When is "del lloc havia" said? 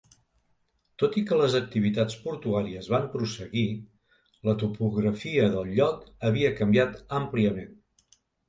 5.57-6.55